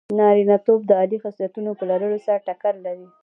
[0.19, 3.07] نارینتوب د عالي خصلتونو په لرلو سره ټکر لري.